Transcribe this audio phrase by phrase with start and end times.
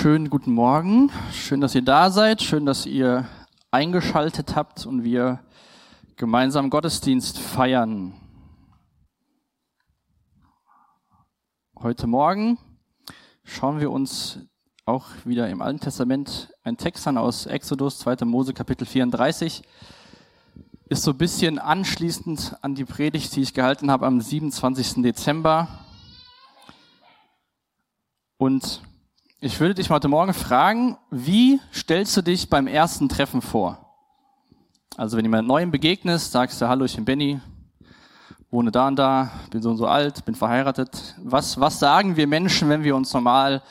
[0.00, 1.12] Schönen guten Morgen.
[1.30, 2.40] Schön, dass ihr da seid.
[2.40, 3.28] Schön, dass ihr
[3.70, 5.40] eingeschaltet habt und wir
[6.16, 8.14] gemeinsam Gottesdienst feiern.
[11.78, 12.56] Heute Morgen
[13.44, 14.38] schauen wir uns
[14.86, 18.24] auch wieder im Alten Testament einen Text an aus Exodus, 2.
[18.24, 19.62] Mose, Kapitel 34.
[20.88, 25.02] Ist so ein bisschen anschließend an die Predigt, die ich gehalten habe am 27.
[25.02, 25.68] Dezember.
[28.38, 28.80] Und
[29.42, 33.78] ich würde dich heute Morgen fragen, wie stellst du dich beim ersten Treffen vor?
[34.98, 37.40] Also wenn jemand Neuem begegnest, sagst du, hallo, ich bin Benny,
[38.50, 41.14] wohne da und da, bin so und so alt, bin verheiratet.
[41.22, 43.62] Was, was sagen wir Menschen, wenn wir uns normal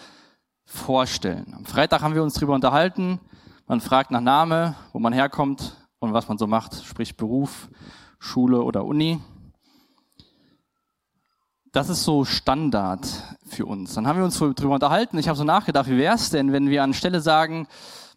[0.65, 1.53] vorstellen?
[1.55, 3.19] Am Freitag haben wir uns darüber unterhalten.
[3.67, 7.69] Man fragt nach Name, wo man herkommt und was man so macht, sprich Beruf,
[8.17, 9.21] Schule oder Uni.
[11.71, 13.05] Das ist so Standard
[13.45, 13.93] für uns.
[13.93, 15.19] Dann haben wir uns darüber unterhalten.
[15.19, 17.67] Ich habe so nachgedacht, wie wäre es denn, wenn wir anstelle sagen,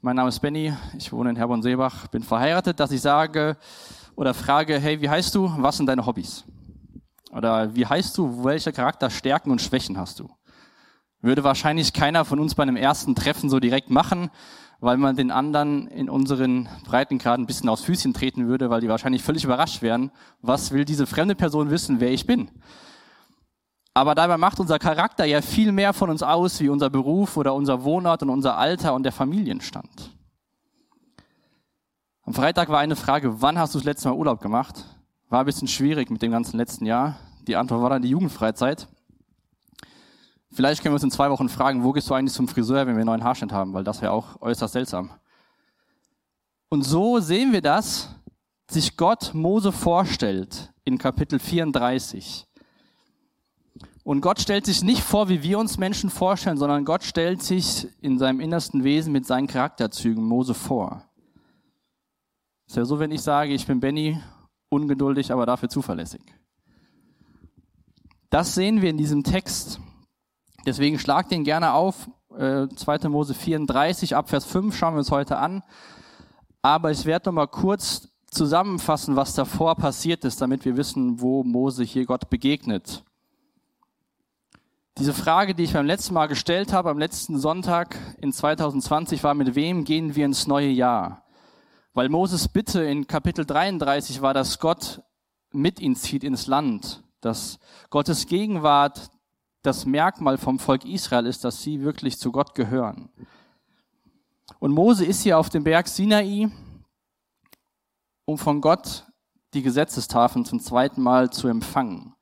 [0.01, 3.59] mein Name ist Benny, ich wohne in Herborn-Seebach, bin verheiratet, dass ich sage
[4.17, 5.53] oder frage, hey, wie heißt du?
[5.59, 6.45] Was sind deine Hobbys?
[7.31, 8.43] Oder wie heißt du?
[8.43, 10.31] Welche Charakterstärken und Schwächen hast du?
[11.21, 14.31] Würde wahrscheinlich keiner von uns bei einem ersten Treffen so direkt machen,
[14.81, 18.89] weil man den anderen in unseren Breitengraden ein bisschen aufs Füßchen treten würde, weil die
[18.89, 20.11] wahrscheinlich völlig überrascht wären.
[20.41, 22.51] Was will diese fremde Person wissen, wer ich bin?
[23.95, 27.55] Aber dabei macht unser Charakter ja viel mehr von uns aus, wie unser Beruf oder
[27.55, 30.11] unser Wohnort und unser Alter und der Familienstand.
[32.25, 34.85] Am Freitag war eine Frage, wann hast du das letzte Mal Urlaub gemacht?
[35.29, 37.17] War ein bisschen schwierig mit dem ganzen letzten Jahr.
[37.47, 38.87] Die Antwort war dann die Jugendfreizeit.
[40.51, 42.95] Vielleicht können wir uns in zwei Wochen fragen, wo gehst du eigentlich zum Friseur, wenn
[42.95, 45.11] wir einen neuen Haarschnitt haben, weil das wäre auch äußerst seltsam.
[46.69, 48.15] Und so sehen wir das,
[48.71, 52.47] sich Gott Mose vorstellt in Kapitel 34.
[54.05, 57.87] Und Gott stellt sich nicht vor, wie wir uns Menschen vorstellen, sondern Gott stellt sich
[58.01, 61.05] in seinem innersten Wesen mit seinen Charakterzügen Mose vor.
[62.67, 64.21] Ist ja so, wenn ich sage, ich bin Benny,
[64.71, 66.23] ungeduldig, aber dafür zuverlässig.
[68.31, 69.79] Das sehen wir in diesem Text.
[70.67, 72.09] Deswegen schlag den gerne auf.
[72.37, 73.09] Äh, 2.
[73.09, 75.63] Mose 34, ab Vers 5 schauen wir uns heute an.
[76.63, 81.45] Aber ich werde noch mal kurz zusammenfassen, was davor passiert ist, damit wir wissen, wo
[81.45, 83.05] Mose hier Gott begegnet.
[85.03, 89.35] Diese Frage, die ich beim letzten Mal gestellt habe, am letzten Sonntag in 2020, war,
[89.35, 91.25] mit wem gehen wir ins neue Jahr?
[91.93, 95.03] Weil Moses Bitte in Kapitel 33 war, dass Gott
[95.51, 97.59] mit ihn zieht ins Land, dass
[97.91, 99.11] Gottes Gegenwart
[99.63, 103.11] das Merkmal vom Volk Israel ist, dass sie wirklich zu Gott gehören.
[104.61, 106.49] Und Mose ist hier auf dem Berg Sinai,
[108.25, 109.05] um von Gott
[109.53, 112.15] die Gesetzestafeln zum zweiten Mal zu empfangen.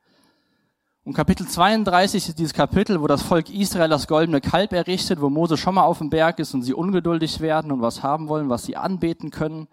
[1.11, 5.29] Und Kapitel 32 ist dieses Kapitel, wo das Volk Israel das goldene Kalb errichtet, wo
[5.29, 8.49] Mose schon mal auf dem Berg ist und sie ungeduldig werden und was haben wollen,
[8.49, 9.67] was sie anbeten können.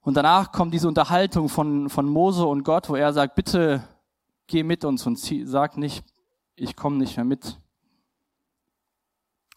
[0.00, 3.84] Und danach kommt diese Unterhaltung von, von Mose und Gott, wo er sagt, bitte
[4.46, 6.02] geh mit uns und zieh, sag nicht,
[6.56, 7.58] ich komme nicht mehr mit.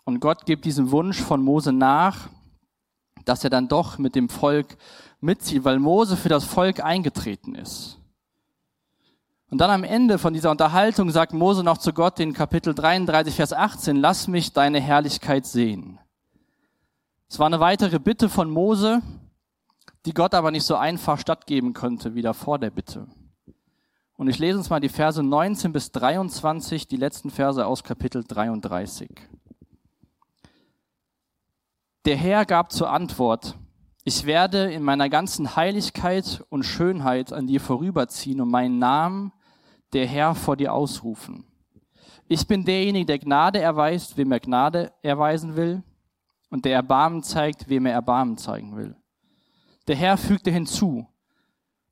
[0.03, 2.27] Und Gott gibt diesem Wunsch von Mose nach,
[3.23, 4.75] dass er dann doch mit dem Volk
[5.21, 8.02] mitzieht, weil Mose für das Volk eingetreten ist.
[9.53, 13.35] Und dann am Ende von dieser Unterhaltung sagt Mose noch zu Gott in Kapitel 33,
[13.35, 15.99] Vers 18, lass mich deine Herrlichkeit sehen.
[17.29, 19.03] Es war eine weitere Bitte von Mose,
[20.07, 23.05] die Gott aber nicht so einfach stattgeben konnte wie davor der Bitte.
[24.17, 28.23] Und ich lese uns mal die Verse 19 bis 23, die letzten Verse aus Kapitel
[28.23, 29.11] 33.
[32.05, 33.55] Der Herr gab zur Antwort,
[34.03, 39.31] ich werde in meiner ganzen Heiligkeit und Schönheit an dir vorüberziehen und meinen Namen
[39.93, 41.45] der Herr vor dir ausrufen.
[42.27, 45.83] Ich bin derjenige, der Gnade erweist, wem er Gnade erweisen will,
[46.49, 48.95] und der Erbarmen zeigt, wem er Erbarmen zeigen will.
[49.87, 51.07] Der Herr fügte hinzu,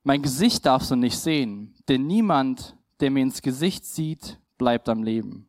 [0.03, 5.03] mein Gesicht darfst du nicht sehen, denn niemand, der mir ins Gesicht sieht, bleibt am
[5.03, 5.47] Leben.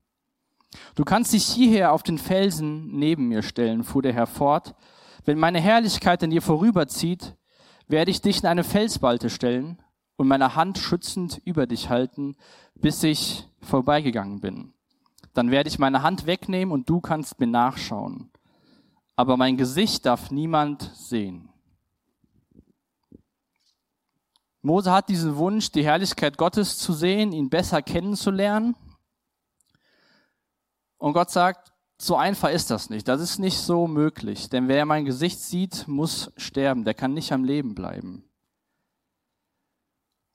[0.94, 4.74] Du kannst dich hierher auf den Felsen neben mir stellen, fuhr der Herr fort.
[5.24, 7.36] Wenn meine Herrlichkeit an dir vorüberzieht,
[7.88, 9.82] werde ich dich in eine Felsbalte stellen
[10.22, 12.36] und meine Hand schützend über dich halten,
[12.76, 14.72] bis ich vorbeigegangen bin.
[15.34, 18.30] Dann werde ich meine Hand wegnehmen und du kannst mir nachschauen.
[19.16, 21.48] Aber mein Gesicht darf niemand sehen.
[24.60, 28.76] Mose hat diesen Wunsch, die Herrlichkeit Gottes zu sehen, ihn besser kennenzulernen.
[30.98, 33.08] Und Gott sagt, so einfach ist das nicht.
[33.08, 34.50] Das ist nicht so möglich.
[34.50, 36.84] Denn wer mein Gesicht sieht, muss sterben.
[36.84, 38.22] Der kann nicht am Leben bleiben.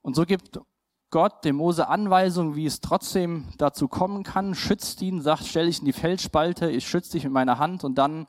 [0.07, 0.61] Und so gibt
[1.09, 5.79] Gott dem Mose Anweisungen, wie es trotzdem dazu kommen kann, schützt ihn, sagt, stell dich
[5.79, 8.25] in die Felsspalte, ich schütze dich mit meiner Hand und dann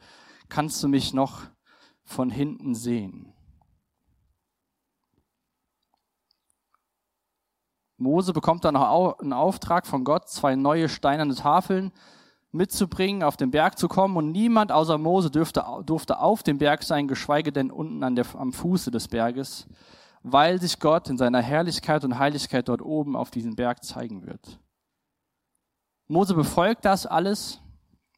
[0.49, 1.43] kannst du mich noch
[2.03, 3.33] von hinten sehen.
[7.97, 11.93] Mose bekommt dann noch einen Auftrag von Gott, zwei neue steinerne Tafeln
[12.51, 14.17] mitzubringen, auf den Berg zu kommen.
[14.17, 18.27] Und niemand außer Mose dürfte, durfte auf dem Berg sein, geschweige denn unten an der,
[18.35, 19.69] am Fuße des Berges,
[20.23, 24.59] weil sich Gott in seiner Herrlichkeit und Heiligkeit dort oben auf diesem Berg zeigen wird.
[26.07, 27.61] Mose befolgt das alles.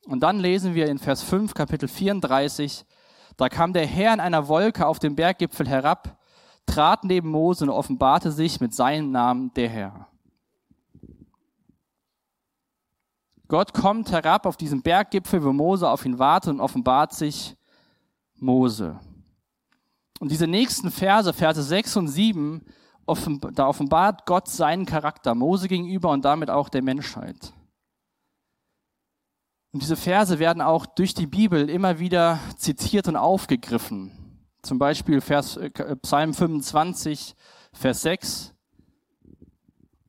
[0.06, 2.86] Und dann lesen wir in Vers 5, Kapitel 34,
[3.36, 6.18] da kam der Herr in einer Wolke auf den Berggipfel herab,
[6.66, 10.08] trat neben Mose und offenbarte sich mit seinem Namen der Herr.
[13.48, 17.56] Gott kommt herab auf diesen Berggipfel, wo Mose auf ihn wartet und offenbart sich
[18.36, 18.98] Mose.
[20.20, 22.62] Und diese nächsten Verse, Verse 6 und 7,
[23.54, 27.54] da offenbart Gott seinen Charakter Mose gegenüber und damit auch der Menschheit.
[29.72, 34.12] Und diese Verse werden auch durch die Bibel immer wieder zitiert und aufgegriffen.
[34.62, 35.70] Zum Beispiel Vers, äh,
[36.02, 37.34] Psalm 25,
[37.72, 38.54] Vers 6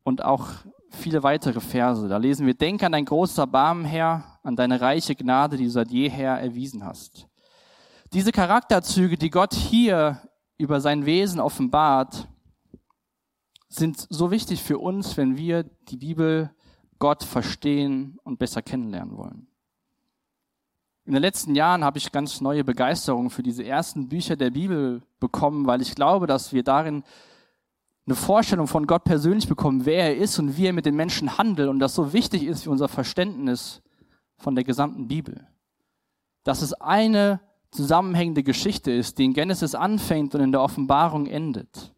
[0.03, 0.49] und auch
[0.89, 2.05] viele weitere Verse.
[2.09, 5.71] Da lesen wir, denk an dein großes Erbarmen, Herr, an deine reiche Gnade, die du
[5.71, 7.29] seit jeher erwiesen hast.
[8.13, 10.21] Diese Charakterzüge, die Gott hier
[10.57, 12.27] über sein Wesen offenbart,
[13.69, 16.51] sind so wichtig für uns, wenn wir die Bibel
[16.99, 19.47] Gott verstehen und besser kennenlernen wollen.
[21.05, 25.01] In den letzten Jahren habe ich ganz neue Begeisterung für diese ersten Bücher der Bibel
[25.21, 27.03] bekommen, weil ich glaube, dass wir darin
[28.05, 31.37] eine Vorstellung von Gott persönlich bekommen, wer er ist und wie er mit den Menschen
[31.37, 33.81] handelt und das so wichtig ist für unser Verständnis
[34.35, 35.47] von der gesamten Bibel.
[36.43, 37.39] Dass es eine
[37.71, 41.93] zusammenhängende Geschichte ist, die in Genesis anfängt und in der Offenbarung endet.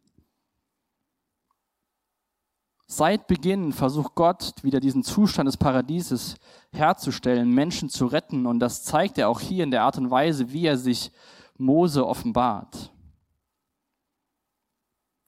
[2.86, 6.36] Seit Beginn versucht Gott wieder diesen Zustand des Paradieses
[6.72, 10.52] herzustellen, Menschen zu retten und das zeigt er auch hier in der Art und Weise,
[10.52, 11.12] wie er sich
[11.58, 12.92] Mose offenbart.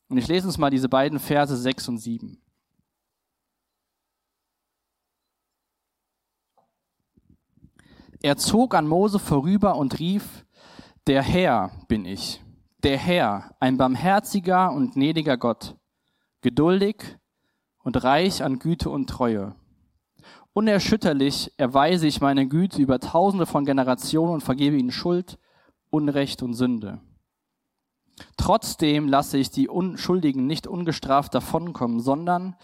[0.09, 2.39] Und ich lese uns mal diese beiden Verse 6 und 7.
[8.21, 10.45] Er zog an Mose vorüber und rief,
[11.07, 12.41] der Herr bin ich,
[12.83, 15.75] der Herr, ein barmherziger und gnädiger Gott,
[16.41, 17.17] geduldig
[17.83, 19.55] und reich an Güte und Treue.
[20.53, 25.37] Unerschütterlich erweise ich meine Güte über tausende von Generationen und vergebe ihnen Schuld,
[25.89, 27.01] Unrecht und Sünde.
[28.37, 32.55] Trotzdem lasse ich die Unschuldigen nicht ungestraft davonkommen, sondern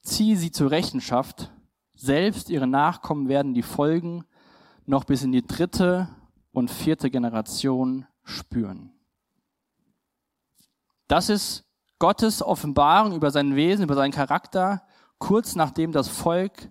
[0.00, 1.52] ziehe sie zur Rechenschaft.
[1.94, 4.24] Selbst ihre Nachkommen werden die Folgen
[4.86, 6.08] noch bis in die dritte
[6.52, 8.92] und vierte Generation spüren.
[11.08, 11.64] Das ist
[11.98, 14.86] Gottes Offenbarung über sein Wesen, über seinen Charakter,
[15.18, 16.70] kurz nachdem das Volk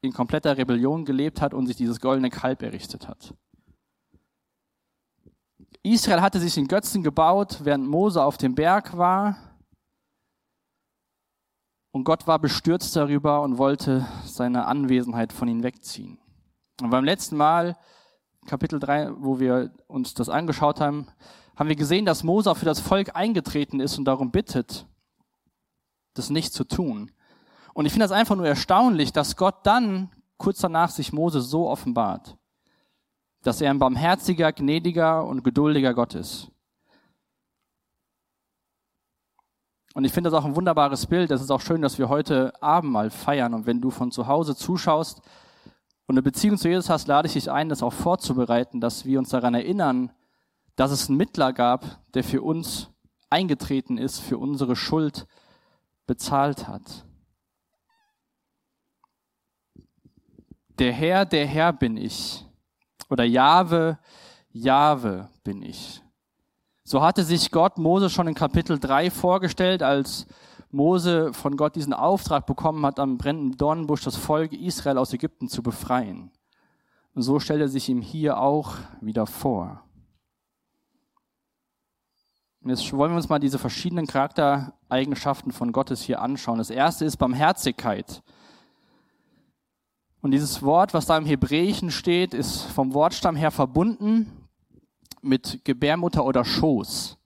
[0.00, 3.34] in kompletter Rebellion gelebt hat und sich dieses goldene Kalb errichtet hat.
[5.82, 9.36] Israel hatte sich den Götzen gebaut, während Mose auf dem Berg war.
[11.90, 16.21] Und Gott war bestürzt darüber und wollte seine Anwesenheit von ihnen wegziehen.
[16.82, 17.76] Und beim letzten Mal,
[18.46, 21.06] Kapitel 3, wo wir uns das angeschaut haben,
[21.56, 24.86] haben wir gesehen, dass Mose für das Volk eingetreten ist und darum bittet,
[26.14, 27.12] das nicht zu tun.
[27.74, 31.68] Und ich finde das einfach nur erstaunlich, dass Gott dann kurz danach sich Mose so
[31.68, 32.36] offenbart
[33.42, 36.50] dass er ein barmherziger, gnädiger und geduldiger Gott ist.
[39.94, 41.30] Und ich finde das auch ein wunderbares Bild.
[41.30, 43.52] Es ist auch schön, dass wir heute Abendmahl feiern.
[43.52, 45.20] Und wenn du von zu Hause zuschaust
[46.06, 49.18] und eine Beziehung zu Jesus hast, lade ich dich ein, das auch vorzubereiten, dass wir
[49.18, 50.12] uns daran erinnern,
[50.76, 52.90] dass es einen Mittler gab, der für uns
[53.30, 55.26] eingetreten ist, für unsere Schuld
[56.06, 57.04] bezahlt hat.
[60.78, 62.44] Der Herr, der Herr bin ich,
[63.08, 63.98] oder Jahwe,
[64.50, 66.02] Jahwe bin ich.
[66.84, 70.26] So hatte sich Gott Mose schon in Kapitel 3 vorgestellt, als
[70.72, 75.48] Mose von Gott diesen Auftrag bekommen hat, am brennenden Dornenbusch das Volk Israel aus Ägypten
[75.48, 76.30] zu befreien.
[77.14, 79.84] Und so stellt er sich ihm hier auch wieder vor.
[82.62, 86.58] Und jetzt wollen wir uns mal diese verschiedenen Charaktereigenschaften von Gottes hier anschauen.
[86.58, 88.22] Das erste ist Barmherzigkeit.
[90.22, 94.48] Und dieses Wort, was da im Hebräischen steht, ist vom Wortstamm her verbunden
[95.20, 97.18] mit Gebärmutter oder Schoß.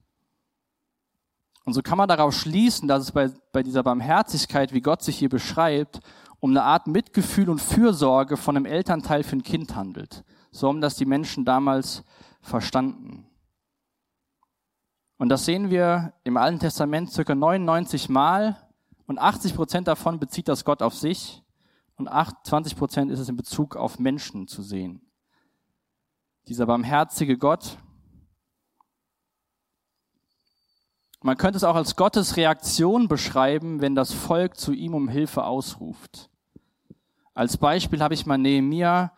[1.67, 5.19] Und so kann man darauf schließen, dass es bei, bei dieser Barmherzigkeit, wie Gott sich
[5.19, 5.99] hier beschreibt,
[6.39, 10.25] um eine Art Mitgefühl und Fürsorge von einem Elternteil für ein Kind handelt.
[10.53, 12.05] So haben das die Menschen damals
[12.41, 13.27] verstanden.
[15.19, 18.57] Und das sehen wir im Alten Testament circa 99 Mal
[19.09, 21.43] Und 80 Prozent davon bezieht das Gott auf sich
[21.97, 25.01] und 20 Prozent ist es in Bezug auf Menschen zu sehen.
[26.47, 27.79] Dieser barmherzige Gott.
[31.27, 35.43] Man könnte es auch als Gottes Reaktion beschreiben, wenn das Volk zu ihm um Hilfe
[35.43, 36.31] ausruft.
[37.35, 39.13] Als Beispiel habe ich mal Nehemiah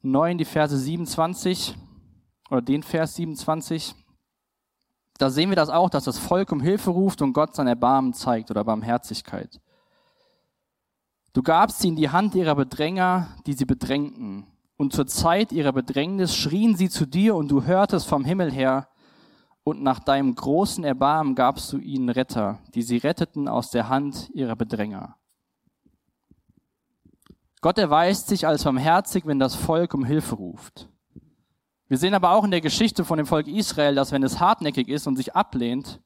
[0.00, 1.76] 9, die Verse 27
[2.48, 3.94] oder den Vers 27.
[5.18, 8.14] Da sehen wir das auch, dass das Volk um Hilfe ruft und Gott sein Erbarmen
[8.14, 9.60] zeigt oder Barmherzigkeit.
[11.34, 14.46] Du gabst sie in die Hand ihrer Bedränger, die sie bedrängten.
[14.78, 18.88] Und zur Zeit ihrer Bedrängnis schrien sie zu dir und du hörtest vom Himmel her.
[19.66, 24.30] Und nach deinem großen Erbarmen gabst du ihnen Retter, die sie retteten aus der Hand
[24.32, 25.16] ihrer Bedränger.
[27.62, 30.88] Gott erweist sich als barmherzig, wenn das Volk um Hilfe ruft.
[31.88, 34.86] Wir sehen aber auch in der Geschichte von dem Volk Israel, dass wenn es hartnäckig
[34.86, 36.00] ist und sich ablehnt,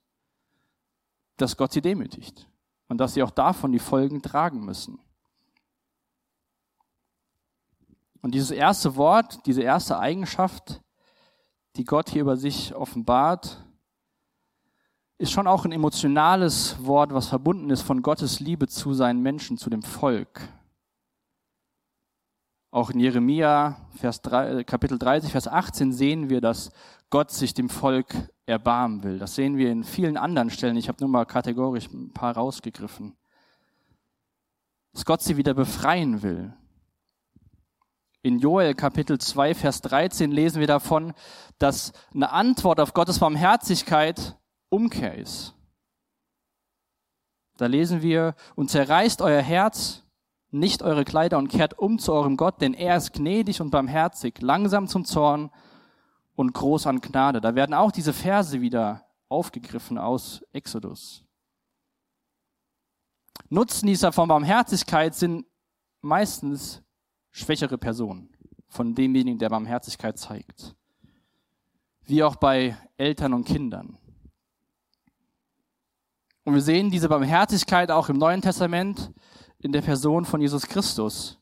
[1.37, 2.49] dass Gott sie demütigt
[2.89, 4.99] und dass sie auch davon die Folgen tragen müssen.
[8.23, 10.81] Und dieses erste Wort, diese erste Eigenschaft,
[11.77, 13.65] die Gott hier über sich offenbart,
[15.19, 19.59] ist schon auch ein emotionales Wort, was verbunden ist von Gottes Liebe zu seinen Menschen,
[19.59, 20.41] zu dem Volk.
[22.71, 26.71] Auch in Jeremia Vers 3, Kapitel 30, Vers 18 sehen wir, dass
[27.11, 28.15] Gott sich dem Volk
[28.47, 29.19] erbarmen will.
[29.19, 30.77] Das sehen wir in vielen anderen Stellen.
[30.77, 33.17] Ich habe nur mal kategorisch ein paar rausgegriffen.
[34.93, 36.55] Dass Gott sie wieder befreien will.
[38.23, 41.15] In Joel Kapitel 2, Vers 13 lesen wir davon,
[41.59, 44.37] dass eine Antwort auf Gottes Barmherzigkeit
[44.69, 45.55] Umkehr ist.
[47.57, 50.05] Da lesen wir, und zerreißt euer Herz
[50.51, 54.41] nicht eure Kleider und kehrt um zu eurem Gott, denn er ist gnädig und barmherzig,
[54.43, 55.51] langsam zum Zorn
[56.35, 57.41] und groß an Gnade.
[57.41, 61.25] Da werden auch diese Verse wieder aufgegriffen aus Exodus.
[63.49, 65.47] Nutznießer von Barmherzigkeit sind
[66.03, 66.83] meistens
[67.31, 68.31] schwächere Personen
[68.69, 70.75] von demjenigen, der Barmherzigkeit zeigt.
[72.05, 73.99] Wie auch bei Eltern und Kindern.
[76.45, 79.13] Und wir sehen diese Barmherzigkeit auch im Neuen Testament
[79.59, 81.39] in der Person von Jesus Christus,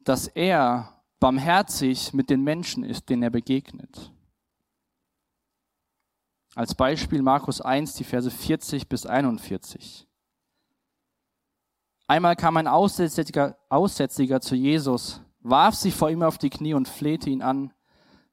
[0.00, 4.12] dass er barmherzig mit den Menschen ist, denen er begegnet.
[6.54, 10.08] Als Beispiel Markus 1, die Verse 40 bis 41.
[12.06, 16.88] Einmal kam ein Aussätziger, Aussätziger zu Jesus, warf sich vor ihm auf die Knie und
[16.88, 17.72] flehte ihn an,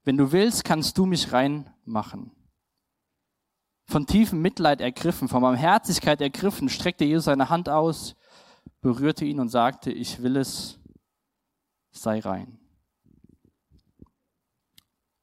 [0.03, 2.31] wenn du willst, kannst du mich rein machen.
[3.85, 8.15] Von tiefem Mitleid ergriffen, von Barmherzigkeit ergriffen, streckte Jesus seine Hand aus,
[8.81, 10.79] berührte ihn und sagte, ich will es,
[11.91, 12.59] sei rein.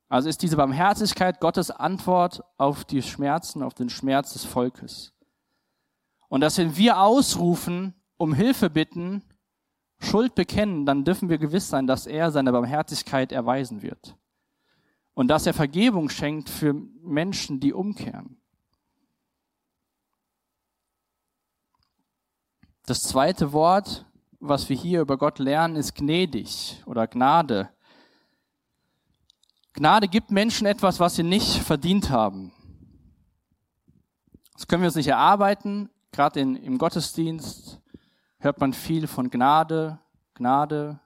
[0.08, 5.12] Also ist diese Barmherzigkeit Gottes Antwort auf die Schmerzen, auf den Schmerz des Volkes.
[6.28, 9.22] Und dass wenn wir ausrufen, um Hilfe bitten,
[9.98, 14.16] Schuld bekennen, dann dürfen wir gewiss sein, dass er seine Barmherzigkeit erweisen wird.
[15.14, 18.40] Und dass er Vergebung schenkt für Menschen, die umkehren.
[22.84, 24.06] Das zweite Wort,
[24.38, 27.70] was wir hier über Gott lernen, ist gnädig oder Gnade.
[29.72, 32.52] Gnade gibt Menschen etwas, was sie nicht verdient haben.
[34.52, 35.90] Das können wir uns nicht erarbeiten.
[36.12, 37.82] Gerade im Gottesdienst
[38.38, 39.98] hört man viel von Gnade,
[40.34, 41.00] Gnade.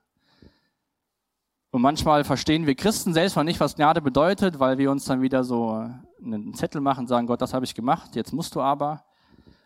[1.70, 5.22] Und manchmal verstehen wir Christen selbst mal nicht, was Gnade bedeutet, weil wir uns dann
[5.22, 5.88] wieder so
[6.22, 9.04] einen Zettel machen, sagen, Gott, das habe ich gemacht, jetzt musst du aber.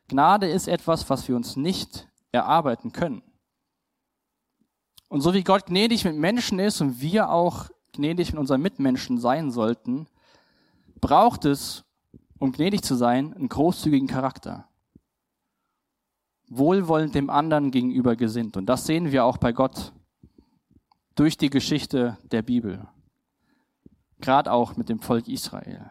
[0.08, 3.22] Gnade ist etwas, was wir uns nicht erarbeiten können.
[5.08, 9.18] Und so wie Gott gnädig mit Menschen ist und wir auch gnädig mit unseren Mitmenschen
[9.18, 10.06] sein sollten,
[11.00, 11.84] braucht es,
[12.38, 14.68] um gnädig zu sein, einen großzügigen Charakter.
[16.48, 18.56] Wohlwollend dem anderen gegenüber gesinnt.
[18.56, 19.92] Und das sehen wir auch bei Gott
[21.14, 22.86] durch die Geschichte der Bibel.
[24.20, 25.90] Gerade auch mit dem Volk Israel.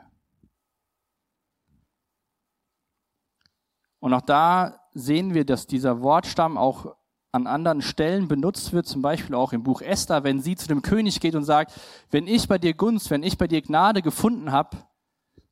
[3.99, 6.95] Und auch da sehen wir, dass dieser Wortstamm auch
[7.31, 10.81] an anderen Stellen benutzt wird, zum Beispiel auch im Buch Esther, wenn sie zu dem
[10.81, 11.73] König geht und sagt,
[12.11, 14.77] wenn ich bei dir Gunst, wenn ich bei dir Gnade gefunden habe,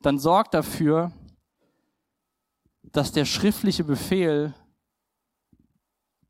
[0.01, 1.11] dann sorg dafür,
[2.83, 4.53] dass der schriftliche Befehl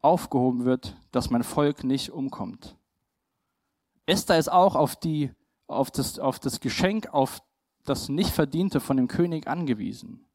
[0.01, 2.75] aufgehoben wird, dass mein Volk nicht umkommt.
[4.05, 5.31] Esther ist auch auf die,
[5.67, 7.41] auf das, auf das Geschenk, auf
[7.86, 10.25] das nicht verdiente von dem König angewiesen.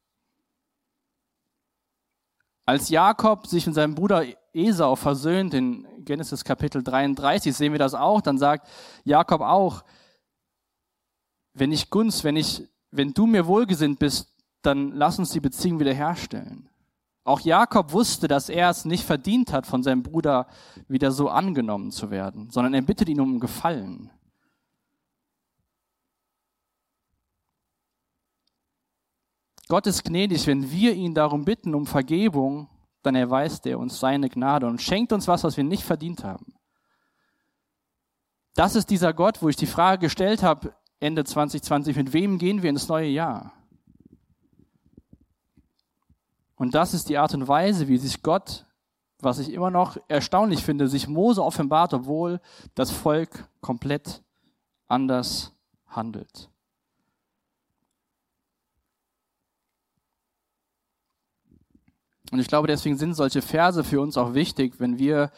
[2.64, 7.94] Als Jakob sich mit seinem Bruder Esau versöhnt, in Genesis Kapitel 33 sehen wir das
[7.94, 8.68] auch, dann sagt
[9.04, 9.84] Jakob auch,
[11.54, 15.78] wenn ich Gunst, wenn ich, wenn du mir wohlgesinnt bist, dann lass uns die Beziehung
[15.78, 16.68] wiederherstellen.
[17.26, 20.46] Auch Jakob wusste, dass er es nicht verdient hat, von seinem Bruder
[20.86, 24.10] wieder so angenommen zu werden, sondern er bittet ihn um Gefallen.
[29.66, 32.68] Gott ist gnädig, wenn wir ihn darum bitten, um Vergebung,
[33.02, 36.54] dann erweist er uns seine Gnade und schenkt uns was, was wir nicht verdient haben.
[38.54, 42.62] Das ist dieser Gott, wo ich die Frage gestellt habe, Ende 2020, mit wem gehen
[42.62, 43.55] wir ins neue Jahr?
[46.56, 48.64] Und das ist die Art und Weise, wie sich Gott,
[49.20, 52.40] was ich immer noch erstaunlich finde, sich Mose offenbart, obwohl
[52.74, 54.22] das Volk komplett
[54.88, 55.52] anders
[55.86, 56.50] handelt.
[62.32, 65.30] Und ich glaube, deswegen sind solche Verse für uns auch wichtig, wenn wir,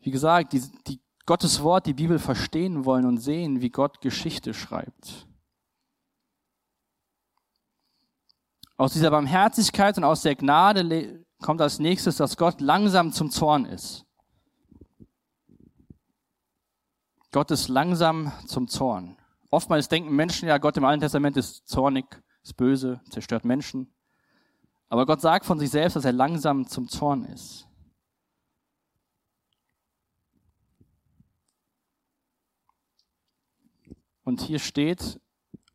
[0.00, 4.54] wie gesagt, die, die Gottes Wort, die Bibel verstehen wollen und sehen, wie Gott Geschichte
[4.54, 5.26] schreibt.
[8.76, 13.64] Aus dieser Barmherzigkeit und aus der Gnade kommt als nächstes, dass Gott langsam zum Zorn
[13.64, 14.04] ist.
[17.32, 19.16] Gott ist langsam zum Zorn.
[19.50, 23.92] Oftmals denken Menschen ja, Gott im Alten Testament ist zornig, ist böse, zerstört Menschen.
[24.88, 27.66] Aber Gott sagt von sich selbst, dass er langsam zum Zorn ist.
[34.22, 35.20] Und hier steht,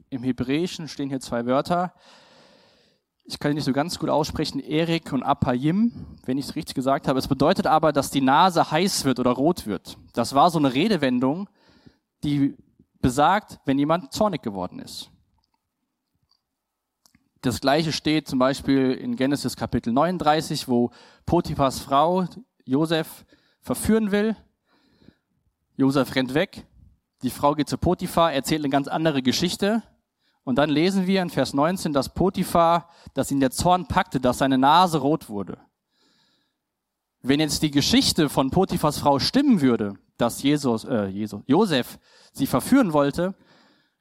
[0.10, 1.94] im Hebräischen stehen hier zwei Wörter.
[3.24, 6.76] Ich kann die nicht so ganz gut aussprechen, Erik und Apayim, wenn ich es richtig
[6.76, 7.20] gesagt habe.
[7.20, 9.98] Es bedeutet aber, dass die Nase heiß wird oder rot wird.
[10.14, 11.48] Das war so eine Redewendung,
[12.24, 12.58] die
[13.00, 15.12] besagt, wenn jemand zornig geworden ist.
[17.42, 20.92] Das gleiche steht zum Beispiel in Genesis Kapitel 39, wo
[21.26, 22.26] Potiphas Frau
[22.66, 23.26] Josef
[23.62, 24.36] verführen will.
[25.76, 26.68] Josef rennt weg.
[27.24, 29.82] Die Frau geht zu Potiphar, erzählt eine ganz andere Geschichte.
[30.44, 34.40] Und dann lesen wir in Vers 19, dass Potiphar, dass ihn der Zorn packte, dass
[34.40, 35.60] seine Nase rot wurde.
[37.22, 42.00] Wenn jetzt die Geschichte von Potiphas Frau stimmen würde, dass Jesus, äh, Jesus, Josef
[42.34, 43.36] sie verführen wollte,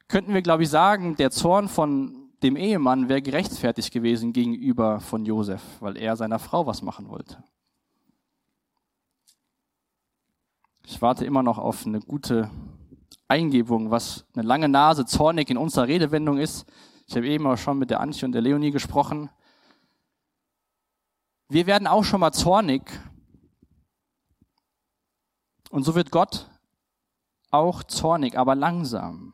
[0.09, 5.27] könnten wir, glaube ich, sagen, der Zorn von dem Ehemann wäre gerechtfertigt gewesen gegenüber von
[5.27, 7.43] Josef, weil er seiner Frau was machen wollte.
[10.87, 12.51] Ich warte immer noch auf eine gute
[13.31, 16.67] Eingebung, was eine lange Nase zornig in unserer Redewendung ist.
[17.07, 19.31] Ich habe eben auch schon mit der Antje und der Leonie gesprochen.
[21.49, 22.83] Wir werden auch schon mal zornig.
[25.71, 26.51] Und so wird Gott
[27.51, 29.33] auch zornig, aber langsam.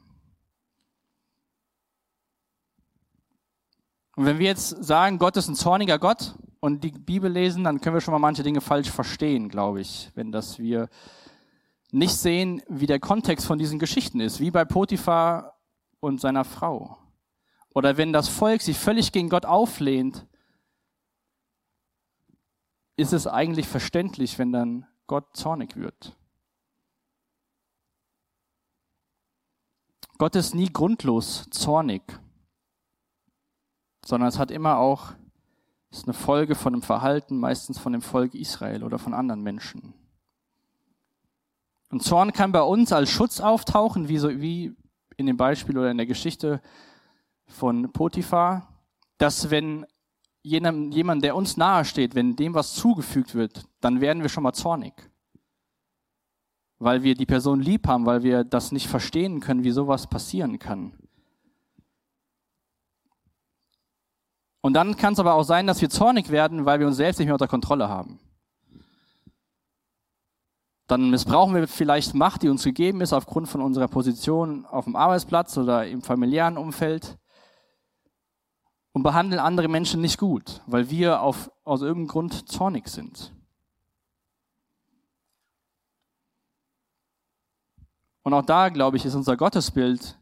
[4.16, 7.80] Und wenn wir jetzt sagen, Gott ist ein zorniger Gott und die Bibel lesen, dann
[7.80, 10.88] können wir schon mal manche Dinge falsch verstehen, glaube ich, wenn das wir
[11.96, 15.58] nicht sehen, wie der Kontext von diesen Geschichten ist, wie bei Potiphar
[16.00, 16.98] und seiner Frau.
[17.74, 20.26] Oder wenn das Volk sich völlig gegen Gott auflehnt,
[22.96, 26.16] ist es eigentlich verständlich, wenn dann Gott zornig wird.
[30.18, 32.02] Gott ist nie grundlos zornig
[34.06, 35.14] sondern es hat immer auch,
[35.90, 39.94] ist eine Folge von dem Verhalten, meistens von dem Volk Israel oder von anderen Menschen.
[41.90, 44.74] Und Zorn kann bei uns als Schutz auftauchen, wie, so, wie
[45.16, 46.60] in dem Beispiel oder in der Geschichte
[47.46, 48.68] von Potiphar,
[49.18, 49.86] dass wenn
[50.42, 54.42] jenem, jemand, der uns nahe steht, wenn dem was zugefügt wird, dann werden wir schon
[54.42, 54.94] mal zornig.
[56.78, 60.58] Weil wir die Person lieb haben, weil wir das nicht verstehen können, wie sowas passieren
[60.58, 60.92] kann.
[64.60, 67.18] Und dann kann es aber auch sein, dass wir zornig werden, weil wir uns selbst
[67.18, 68.18] nicht mehr unter Kontrolle haben.
[70.86, 74.94] Dann missbrauchen wir vielleicht Macht, die uns gegeben ist aufgrund von unserer Position auf dem
[74.94, 77.18] Arbeitsplatz oder im familiären Umfeld
[78.92, 83.32] und behandeln andere Menschen nicht gut, weil wir auf, aus irgendeinem Grund zornig sind.
[88.22, 90.18] Und auch da, glaube ich, ist unser Gottesbild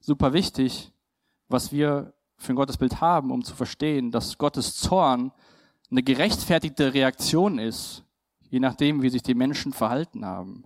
[0.00, 0.92] super wichtig,
[1.48, 5.32] was wir für ein Gottesbild haben, um zu verstehen, dass Gottes Zorn
[5.90, 8.04] eine gerechtfertigte Reaktion ist,
[8.50, 10.64] je nachdem, wie sich die Menschen verhalten haben.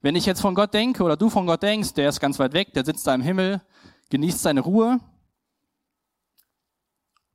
[0.00, 2.52] Wenn ich jetzt von Gott denke oder du von Gott denkst, der ist ganz weit
[2.52, 3.62] weg, der sitzt da im Himmel,
[4.10, 5.00] genießt seine Ruhe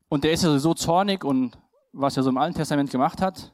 [0.07, 1.57] und der ist ja so zornig und
[1.91, 3.53] was er so im Alten Testament gemacht hat,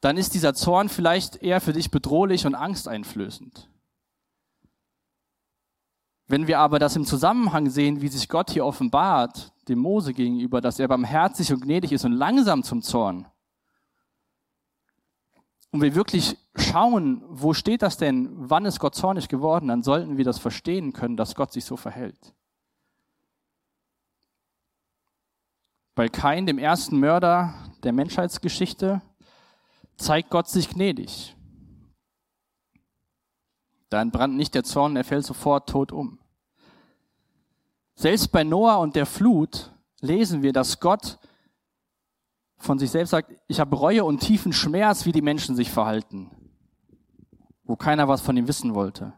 [0.00, 3.70] dann ist dieser Zorn vielleicht eher für dich bedrohlich und angsteinflößend.
[6.28, 10.60] Wenn wir aber das im Zusammenhang sehen, wie sich Gott hier offenbart, dem Mose gegenüber,
[10.60, 13.26] dass er barmherzig und gnädig ist und langsam zum Zorn,
[15.70, 20.16] und wir wirklich schauen, wo steht das denn, wann ist Gott zornig geworden, dann sollten
[20.16, 22.34] wir das verstehen können, dass Gott sich so verhält.
[25.94, 29.00] Bei Kain, dem ersten Mörder der Menschheitsgeschichte,
[29.96, 31.34] zeigt Gott sich gnädig.
[33.88, 36.18] Da entbrannt nicht der Zorn, er fällt sofort tot um.
[37.94, 41.18] Selbst bei Noah und der Flut lesen wir, dass Gott
[42.58, 46.30] von sich selbst sagt, ich habe Reue und tiefen Schmerz, wie die Menschen sich verhalten,
[47.64, 49.12] wo keiner was von ihm wissen wollte.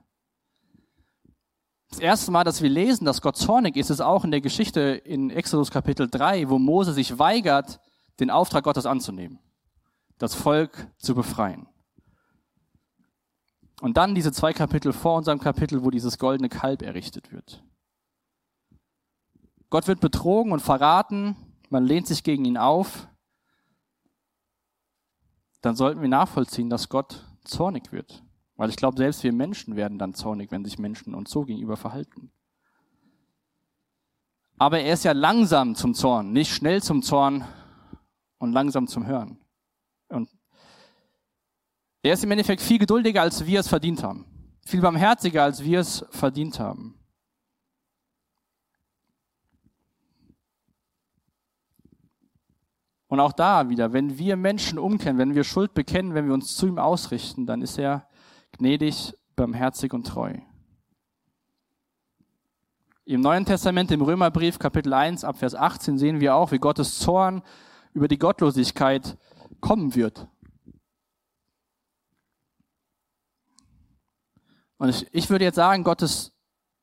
[1.90, 4.80] Das erste Mal, dass wir lesen, dass Gott zornig ist, ist auch in der Geschichte
[4.80, 7.80] in Exodus Kapitel 3, wo Mose sich weigert,
[8.20, 9.38] den Auftrag Gottes anzunehmen,
[10.18, 11.66] das Volk zu befreien.
[13.80, 17.62] Und dann diese zwei Kapitel vor unserem Kapitel, wo dieses goldene Kalb errichtet wird.
[19.70, 21.36] Gott wird betrogen und verraten,
[21.70, 23.08] man lehnt sich gegen ihn auf.
[25.60, 28.22] Dann sollten wir nachvollziehen, dass Gott zornig wird.
[28.56, 31.76] Weil ich glaube, selbst wir Menschen werden dann zornig, wenn sich Menschen uns so gegenüber
[31.76, 32.32] verhalten.
[34.58, 37.44] Aber er ist ja langsam zum Zorn, nicht schnell zum Zorn
[38.38, 39.38] und langsam zum Hören.
[40.08, 40.28] Und
[42.02, 44.26] er ist im Endeffekt viel geduldiger, als wir es verdient haben.
[44.64, 46.97] Viel barmherziger, als wir es verdient haben.
[53.08, 56.54] Und auch da wieder, wenn wir Menschen umkehren, wenn wir Schuld bekennen, wenn wir uns
[56.56, 58.06] zu ihm ausrichten, dann ist er
[58.52, 60.34] gnädig, barmherzig und treu.
[63.06, 67.42] Im Neuen Testament, im Römerbrief, Kapitel 1, Abvers 18, sehen wir auch, wie Gottes Zorn
[67.94, 69.16] über die Gottlosigkeit
[69.60, 70.28] kommen wird.
[74.76, 76.34] Und ich, ich würde jetzt sagen, Gottes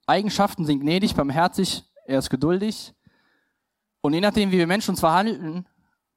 [0.08, 2.96] Eigenschaften sind gnädig, barmherzig, er ist geduldig.
[4.02, 5.68] Und je nachdem, wie wir Menschen uns verhalten,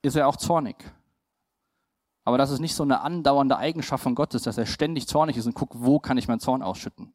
[0.03, 0.77] ist er auch zornig.
[2.25, 5.47] Aber das ist nicht so eine andauernde Eigenschaft von Gottes, dass er ständig zornig ist
[5.47, 7.15] und guckt, wo kann ich meinen Zorn ausschütten.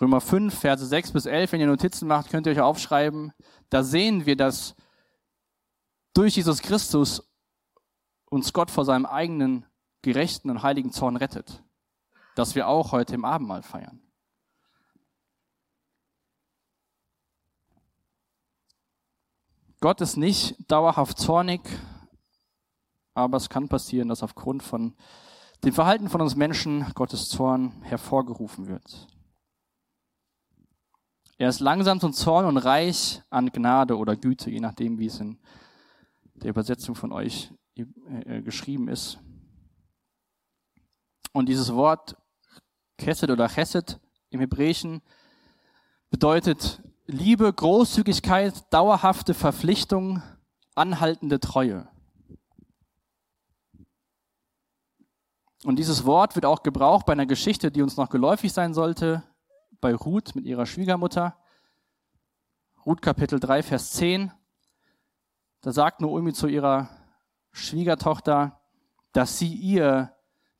[0.00, 3.32] Römer 5, Verse 6 bis 11, wenn ihr Notizen macht, könnt ihr euch aufschreiben.
[3.70, 4.74] Da sehen wir, dass
[6.12, 7.22] durch Jesus Christus
[8.28, 9.64] uns Gott vor seinem eigenen
[10.02, 11.62] gerechten und heiligen Zorn rettet.
[12.34, 14.05] Dass wir auch heute im Abendmahl feiern.
[19.86, 21.60] Gott ist nicht dauerhaft zornig,
[23.14, 24.96] aber es kann passieren, dass aufgrund von
[25.62, 29.06] dem Verhalten von uns Menschen Gottes Zorn hervorgerufen wird.
[31.38, 35.20] Er ist langsam zum Zorn und reich an Gnade oder Güte, je nachdem, wie es
[35.20, 35.38] in
[36.34, 39.20] der Übersetzung von euch äh, geschrieben ist.
[41.32, 42.16] Und dieses Wort
[42.98, 45.00] Kesed oder Chesed im Hebräischen
[46.10, 50.24] bedeutet Liebe, Großzügigkeit, dauerhafte Verpflichtung,
[50.74, 51.86] anhaltende Treue.
[55.62, 59.22] Und dieses Wort wird auch gebraucht bei einer Geschichte, die uns noch geläufig sein sollte,
[59.80, 61.36] bei Ruth mit ihrer Schwiegermutter.
[62.84, 64.32] Ruth Kapitel 3, Vers 10.
[65.60, 66.88] Da sagt Naomi zu ihrer
[67.52, 68.60] Schwiegertochter,
[69.12, 70.12] dass sie ihr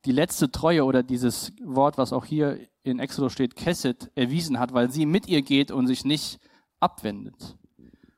[0.04, 4.72] die letzte Treue oder dieses Wort, was auch hier in Exodus steht, Kesset, erwiesen hat,
[4.72, 6.38] weil sie mit ihr geht und sich nicht
[6.80, 7.56] abwendet.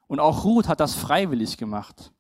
[0.07, 2.13] Und auch Ruth hat das freiwillig gemacht,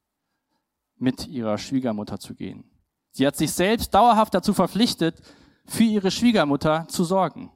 [0.96, 2.70] mit ihrer Schwiegermutter zu gehen.
[3.11, 5.20] Sie hat sich selbst dauerhaft dazu verpflichtet,
[5.66, 7.52] für ihre Schwiegermutter zu sorgen,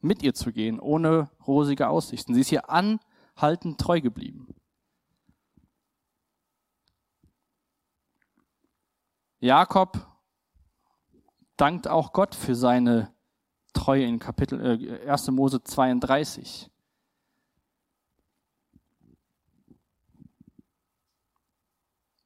[0.00, 2.34] mit ihr zu gehen, ohne rosige Aussichten.
[2.34, 4.54] Sie ist ihr anhaltend treu geblieben.
[9.40, 10.06] Jakob
[11.56, 13.13] dankt auch Gott für seine
[13.74, 15.30] Treue in Kapitel äh, 1.
[15.32, 16.70] Mose 32.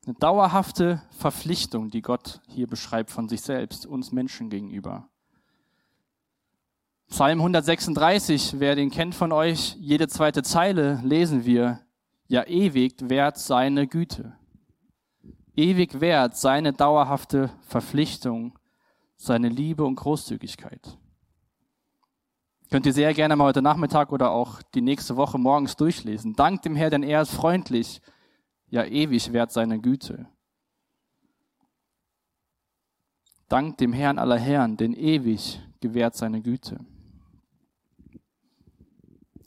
[0.06, 5.10] Eine dauerhafte Verpflichtung, die Gott hier beschreibt von sich selbst, uns Menschen gegenüber.
[7.10, 11.80] Psalm 136, wer den kennt von euch, jede zweite Zeile lesen wir,
[12.26, 14.36] ja ewig wert seine Güte.
[15.56, 18.58] Ewig wert seine dauerhafte Verpflichtung
[19.16, 20.96] seine Liebe und Großzügigkeit.
[22.70, 26.34] Könnt ihr sehr gerne mal heute Nachmittag oder auch die nächste Woche morgens durchlesen.
[26.34, 28.02] Dank dem Herrn, denn er ist freundlich,
[28.68, 30.28] ja ewig wert seine Güte.
[33.48, 36.78] Dank dem Herrn aller Herren, denn ewig gewährt seine Güte.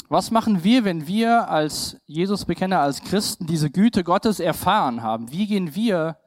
[0.10, 5.32] Was machen wir, wenn wir als Jesus-Bekenner, als Christen diese Güte Gottes erfahren haben?
[5.32, 6.18] Wie gehen wir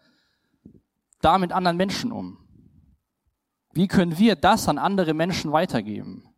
[1.20, 2.38] da mit anderen Menschen um?
[3.72, 6.33] Wie können wir das an andere Menschen weitergeben?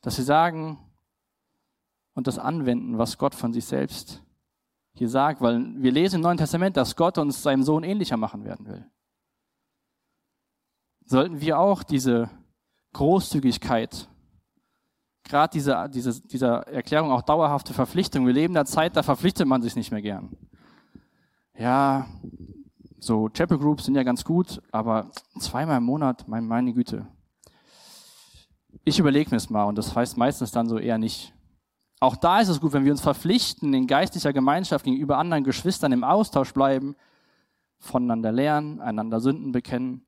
[0.00, 0.78] Dass sie sagen
[2.14, 4.22] und das anwenden, was Gott von sich selbst
[4.94, 8.44] hier sagt, weil wir lesen im Neuen Testament, dass Gott uns seinem Sohn ähnlicher machen
[8.44, 8.84] werden will.
[11.04, 12.28] Sollten wir auch diese
[12.92, 14.08] Großzügigkeit,
[15.24, 18.26] gerade diese, diese, dieser Erklärung auch dauerhafte Verpflichtung.
[18.26, 20.36] Wir leben in einer Zeit, da verpflichtet man sich nicht mehr gern.
[21.56, 22.06] Ja,
[22.98, 27.06] so Chapel Groups sind ja ganz gut, aber zweimal im Monat, meine Güte.
[28.84, 31.34] Ich überlege mir es mal und das heißt meistens dann so eher nicht.
[32.00, 35.92] Auch da ist es gut, wenn wir uns verpflichten, in geistlicher Gemeinschaft gegenüber anderen Geschwistern
[35.92, 36.94] im Austausch bleiben,
[37.78, 40.06] voneinander lernen, einander Sünden bekennen,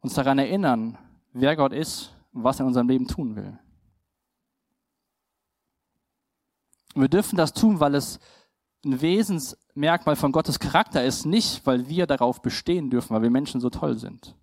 [0.00, 0.98] uns daran erinnern,
[1.32, 3.58] wer Gott ist und was er in unserem Leben tun will.
[6.94, 8.18] Wir dürfen das tun, weil es
[8.84, 13.60] ein Wesensmerkmal von Gottes Charakter ist, nicht weil wir darauf bestehen dürfen, weil wir Menschen
[13.60, 14.34] so toll sind.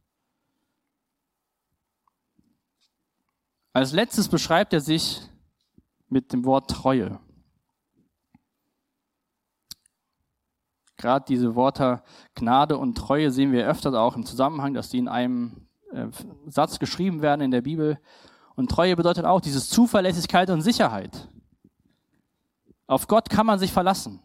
[3.78, 5.22] Als letztes beschreibt er sich
[6.10, 7.20] mit dem Wort Treue.
[10.96, 12.02] Gerade diese Worte
[12.34, 16.08] Gnade und Treue sehen wir öfter auch im Zusammenhang, dass die in einem äh,
[16.48, 18.00] Satz geschrieben werden in der Bibel.
[18.56, 21.30] Und Treue bedeutet auch dieses Zuverlässigkeit und Sicherheit.
[22.88, 24.24] Auf Gott kann man sich verlassen.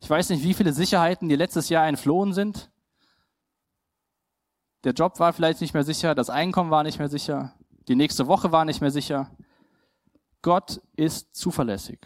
[0.00, 2.72] Ich weiß nicht, wie viele Sicherheiten dir letztes Jahr entflohen sind.
[4.82, 7.54] Der Job war vielleicht nicht mehr sicher, das Einkommen war nicht mehr sicher,
[7.88, 9.30] die nächste Woche war nicht mehr sicher.
[10.42, 12.00] Gott ist zuverlässig.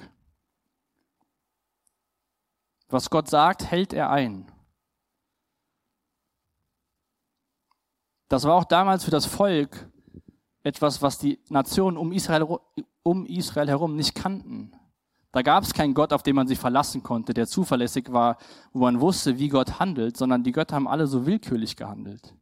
[2.89, 4.51] Was Gott sagt, hält er ein.
[8.29, 9.89] Das war auch damals für das Volk
[10.63, 12.59] etwas, was die Nationen um Israel,
[13.03, 14.73] um Israel herum nicht kannten.
[15.33, 18.39] Da gab es keinen Gott, auf den man sich verlassen konnte, der zuverlässig war,
[18.73, 22.35] wo man wusste, wie Gott handelt, sondern die Götter haben alle so willkürlich gehandelt.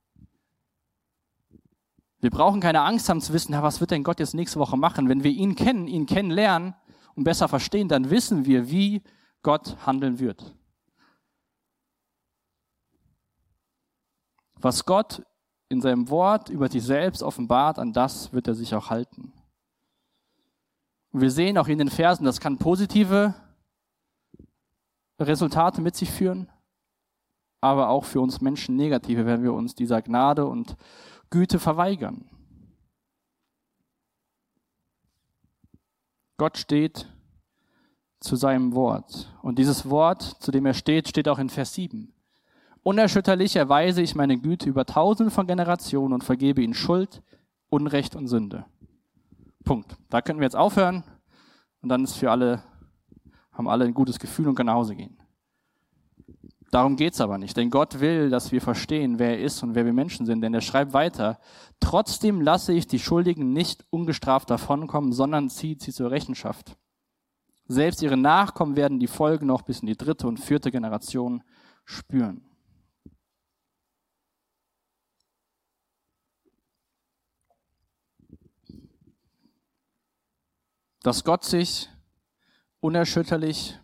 [2.25, 4.79] Wir brauchen keine Angst haben zu wissen, ja, was wird denn Gott jetzt nächste Woche
[4.79, 5.11] machen?
[5.11, 6.75] Wenn wir ihn kennen, ihn kennenlernen
[7.15, 9.03] und besser verstehen, dann wissen wir, wie
[9.43, 10.57] Gott handeln wird.
[14.55, 15.23] Was Gott
[15.69, 19.35] in seinem Wort über sich selbst offenbart, an das wird er sich auch halten.
[21.13, 23.35] Und wir sehen auch in den Versen, das kann positive
[25.21, 26.51] Resultate mit sich führen,
[27.61, 30.79] aber auch für uns Menschen negative, wenn wir uns dieser Gnade und
[31.31, 32.29] Güte verweigern.
[36.37, 37.09] Gott steht
[38.21, 39.35] zu seinem Wort.
[39.43, 42.13] Und dieses Wort, zu dem er steht, steht auch in Vers 7.
[42.83, 47.23] Unerschütterlich erweise ich meine Güte über tausende von Generationen und vergebe ihnen Schuld,
[47.71, 48.67] Unrecht und Sünde.
[49.65, 49.97] Punkt.
[50.11, 51.03] Da können wir jetzt aufhören
[51.81, 52.63] und dann ist für alle,
[53.53, 55.19] haben alle ein gutes Gefühl und können nach Hause gehen.
[56.75, 59.85] Darum geht's aber nicht, denn Gott will, dass wir verstehen, wer er ist und wer
[59.85, 60.41] wir Menschen sind.
[60.41, 61.39] Denn er schreibt weiter,
[61.79, 66.77] trotzdem lasse ich die Schuldigen nicht ungestraft davonkommen, sondern zieht sie zur Rechenschaft.
[67.69, 71.45] Selbst ihre Nachkommen werden die Folgen noch bis in die dritte und vierte Generation
[71.85, 72.45] spüren.
[81.05, 81.89] Dass Gott sich
[82.81, 83.79] unerschütterlich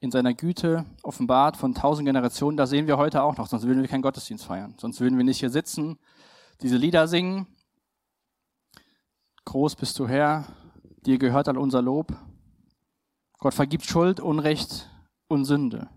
[0.00, 3.82] in seiner Güte offenbart von tausend Generationen, da sehen wir heute auch noch, sonst würden
[3.82, 4.74] wir keinen Gottesdienst feiern.
[4.78, 5.98] Sonst würden wir nicht hier sitzen,
[6.62, 7.46] diese Lieder singen.
[9.44, 10.46] Groß bist du Herr,
[11.04, 12.12] dir gehört all unser Lob.
[13.38, 14.90] Gott vergibt Schuld, Unrecht
[15.28, 15.88] und Sünde.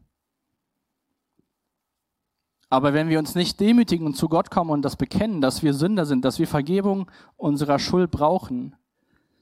[2.70, 5.74] Aber wenn wir uns nicht demütigen und zu Gott kommen und das bekennen, dass wir
[5.74, 8.76] Sünder sind, dass wir Vergebung unserer Schuld brauchen,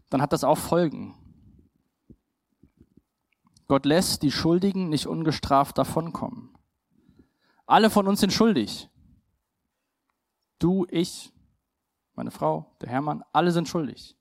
[0.09, 1.15] dann hat das auch Folgen.
[3.71, 6.49] Gott lässt die Schuldigen nicht ungestraft davonkommen.
[7.65, 8.89] Alle von uns sind schuldig.
[10.59, 11.31] Du, ich,
[12.13, 14.17] meine Frau, der Hermann, alle sind schuldig.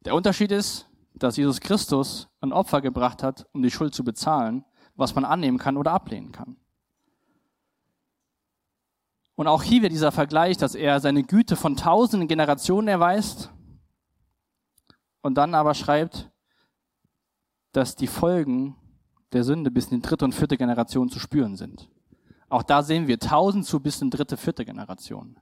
[0.00, 4.64] Der Unterschied ist, dass Jesus Christus ein Opfer gebracht hat, um die Schuld zu bezahlen,
[4.94, 6.56] was man annehmen kann oder ablehnen kann.
[9.34, 13.52] Und auch hier wird dieser Vergleich, dass er seine Güte von tausenden Generationen erweist
[15.20, 16.32] und dann aber schreibt,
[17.72, 18.76] dass die Folgen
[19.32, 21.88] der Sünde bis in die dritte und vierte Generation zu spüren sind.
[22.48, 25.40] Auch da sehen wir tausend zu bis in dritte, vierte Generation.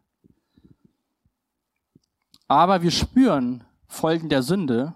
[2.47, 4.95] Aber wir spüren Folgen der Sünde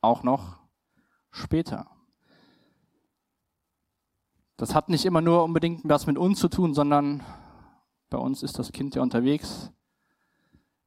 [0.00, 0.60] auch noch
[1.30, 1.90] später.
[4.56, 7.24] Das hat nicht immer nur unbedingt was mit uns zu tun, sondern
[8.08, 9.72] bei uns ist das Kind ja unterwegs,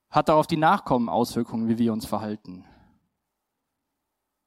[0.09, 2.65] hat darauf die Nachkommen Auswirkungen, wie wir uns verhalten.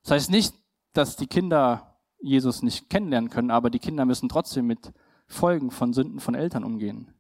[0.07, 0.55] Das heißt nicht,
[0.93, 4.93] dass die Kinder Jesus nicht kennenlernen können, aber die Kinder müssen trotzdem mit
[5.27, 7.13] Folgen von Sünden von Eltern umgehen.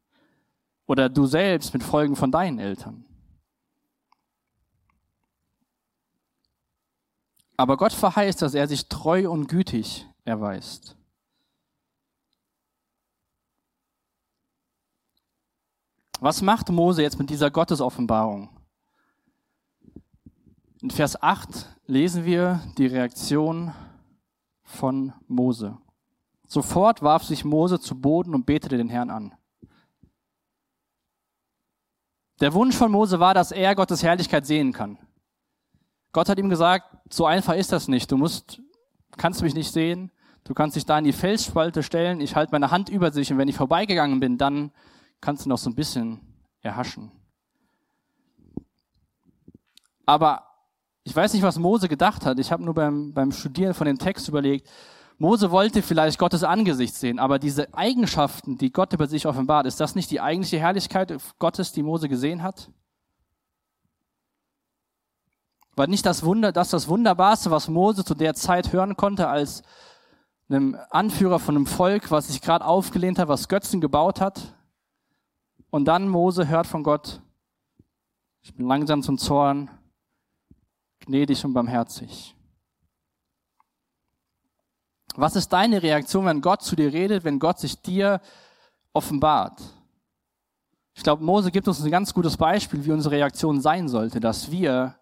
[0.87, 3.05] Oder du selbst mit Folgen von deinen Eltern.
[7.57, 10.96] Aber Gott verheißt, dass er sich treu und gütig erweist.
[16.20, 18.49] Was macht Mose jetzt mit dieser Gottesoffenbarung?
[20.83, 23.72] In Vers 8 lesen wir die Reaktion
[24.62, 25.79] von Mose.
[26.46, 29.35] Sofort warf sich Mose zu Boden und betete den Herrn an.
[32.40, 34.99] Der Wunsch von Mose war, dass er Gottes Herrlichkeit sehen kann.
[36.12, 38.11] Gott hat ihm gesagt, so einfach ist das nicht.
[38.11, 38.61] Du musst,
[39.16, 40.11] kannst mich nicht sehen.
[40.44, 42.20] Du kannst dich da in die Felsspalte stellen.
[42.20, 44.70] Ich halte meine Hand über sich und wenn ich vorbeigegangen bin, dann
[45.20, 46.20] kannst du noch so ein bisschen
[46.61, 47.11] erhaschen.
[50.05, 50.56] Aber
[51.07, 52.40] ich weiß nicht, was Mose gedacht hat.
[52.40, 54.69] Ich habe nur beim, beim Studieren von dem Text überlegt,
[55.19, 59.79] Mose wollte vielleicht Gottes Angesicht sehen, aber diese Eigenschaften, die Gott über sich offenbart, ist
[59.79, 62.73] das nicht die eigentliche Herrlichkeit Gottes, die Mose gesehen hat?
[65.77, 69.62] War nicht das Wunder, das das Wunderbarste, was Mose zu der Zeit hören konnte, als
[70.49, 74.57] einem Anführer von einem Volk, was sich gerade aufgelehnt hat, was Götzen gebaut hat?
[75.71, 77.23] Und dann Mose hört von Gott,
[78.42, 79.71] ich bin langsam zum Zorn,
[81.07, 82.37] gnädig und barmherzig.
[85.14, 88.21] Was ist deine Reaktion, wenn Gott zu dir redet, wenn Gott sich dir
[88.92, 89.62] offenbart?
[90.95, 94.51] Ich glaube, Mose gibt uns ein ganz gutes Beispiel, wie unsere Reaktion sein sollte, dass
[94.51, 94.99] wir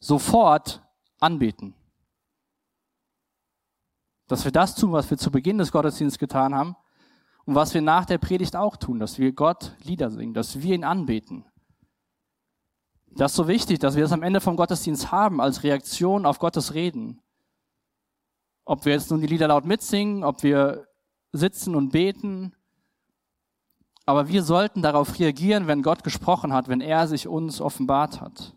[0.00, 0.82] sofort
[1.18, 1.74] anbeten.
[4.28, 6.76] Dass wir das tun, was wir zu Beginn des Gottesdienstes getan haben
[7.44, 10.74] und was wir nach der Predigt auch tun, dass wir Gott Lieder singen, dass wir
[10.74, 11.44] ihn anbeten.
[13.16, 16.38] Das ist so wichtig, dass wir das am Ende vom Gottesdienst haben als Reaktion auf
[16.38, 17.22] Gottes Reden.
[18.66, 20.86] Ob wir jetzt nun die Lieder laut mitsingen, ob wir
[21.32, 22.54] sitzen und beten.
[24.04, 28.54] Aber wir sollten darauf reagieren, wenn Gott gesprochen hat, wenn er sich uns offenbart hat.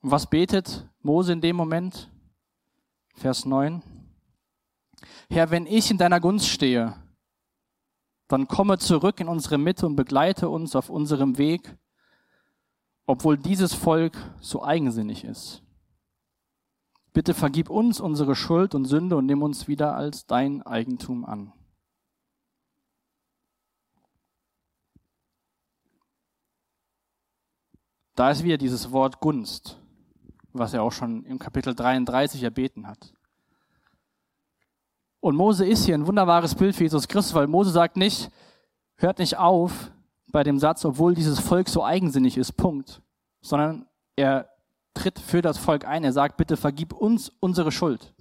[0.00, 2.10] Und was betet Mose in dem Moment?
[3.14, 3.82] Vers 9.
[5.28, 7.01] Herr, wenn ich in deiner Gunst stehe,
[8.32, 11.76] dann komme zurück in unsere Mitte und begleite uns auf unserem Weg
[13.06, 15.62] obwohl dieses Volk so eigensinnig ist.
[17.12, 21.52] Bitte vergib uns unsere Schuld und Sünde und nimm uns wieder als dein Eigentum an.
[28.14, 29.78] Da ist wieder dieses Wort Gunst,
[30.52, 33.12] was er auch schon im Kapitel 33 erbeten hat.
[35.22, 38.28] Und Mose ist hier ein wunderbares Bild für Jesus Christus, weil Mose sagt nicht,
[38.96, 39.92] hört nicht auf,
[40.32, 43.00] bei dem Satz, obwohl dieses Volk so eigensinnig ist, Punkt,
[43.40, 44.48] sondern er
[44.94, 46.02] tritt für das Volk ein.
[46.02, 48.12] Er sagt, bitte vergib uns unsere Schuld.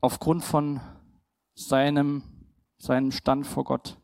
[0.00, 0.80] Aufgrund von
[1.54, 2.22] seinem,
[2.78, 3.98] seinem Stand vor Gott.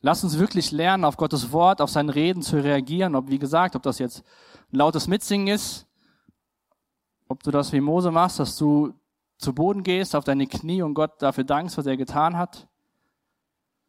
[0.00, 3.14] Lass uns wirklich lernen, auf Gottes Wort, auf sein Reden zu reagieren.
[3.14, 4.22] Ob, wie gesagt, ob das jetzt
[4.72, 5.86] ein lautes Mitsingen ist
[7.28, 8.94] ob du das wie Mose machst, dass du
[9.38, 12.68] zu Boden gehst, auf deine Knie und Gott dafür dankst, was er getan hat.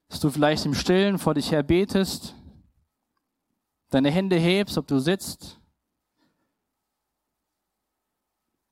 [0.09, 2.35] Dass du vielleicht im Stillen vor dich her betest,
[3.89, 5.59] deine Hände hebst, ob du sitzt.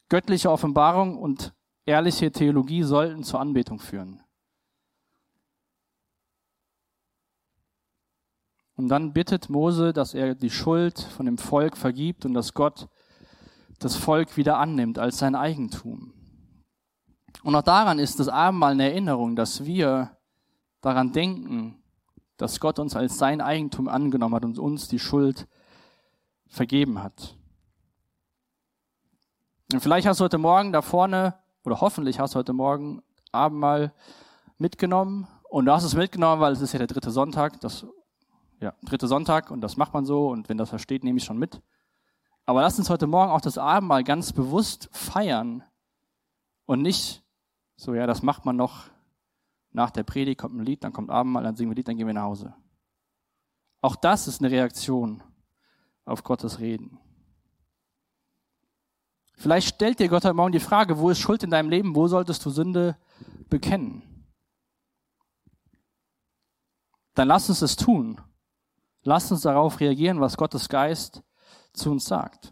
[0.09, 1.53] Göttliche Offenbarung und
[1.85, 4.21] ehrliche Theologie sollten zur Anbetung führen.
[8.75, 12.87] Und dann bittet Mose, dass er die Schuld von dem Volk vergibt und dass Gott
[13.79, 16.13] das Volk wieder annimmt als sein Eigentum.
[17.43, 20.17] Und auch daran ist das Abendmahl eine Erinnerung, dass wir
[20.81, 21.81] daran denken,
[22.37, 25.47] dass Gott uns als sein Eigentum angenommen hat und uns die Schuld
[26.47, 27.37] vergeben hat.
[29.71, 33.93] Und vielleicht hast du heute Morgen da vorne, oder hoffentlich hast du heute Morgen Abendmahl
[34.57, 35.27] mitgenommen.
[35.49, 37.85] Und du hast es mitgenommen, weil es ist ja der dritte Sonntag, das,
[38.59, 41.37] ja, dritte Sonntag und das macht man so und wenn das versteht, nehme ich schon
[41.37, 41.61] mit.
[42.45, 45.63] Aber lass uns heute Morgen auch das Abendmahl ganz bewusst feiern
[46.65, 47.23] und nicht
[47.75, 48.85] so, ja, das macht man noch
[49.71, 52.07] nach der Predigt, kommt ein Lied, dann kommt Abendmahl, dann singen wir Lied, dann gehen
[52.07, 52.55] wir nach Hause.
[53.81, 55.21] Auch das ist eine Reaktion
[56.05, 56.99] auf Gottes Reden.
[59.37, 62.07] Vielleicht stellt dir Gott heute Morgen die Frage, wo ist Schuld in deinem Leben, wo
[62.07, 62.97] solltest du Sünde
[63.49, 64.01] bekennen?
[67.15, 68.21] Dann lass uns es tun.
[69.05, 71.21] Lass uns darauf reagieren, was Gottes Geist
[71.73, 72.51] zu uns sagt.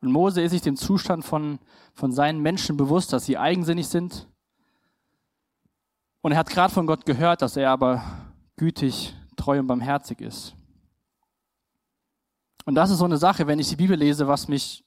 [0.00, 1.58] Und Mose ist sich dem Zustand von,
[1.92, 4.26] von seinen Menschen bewusst, dass sie eigensinnig sind.
[6.22, 8.02] Und er hat gerade von Gott gehört, dass er aber
[8.56, 10.54] gütig, treu und barmherzig ist.
[12.64, 14.85] Und das ist so eine Sache, wenn ich die Bibel lese, was mich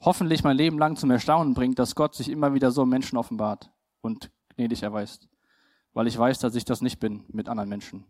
[0.00, 3.70] hoffentlich mein Leben lang zum Erstaunen bringt, dass Gott sich immer wieder so Menschen offenbart
[4.00, 5.28] und gnädig erweist
[5.98, 8.04] weil ich weiß, dass ich das nicht bin mit anderen Menschen.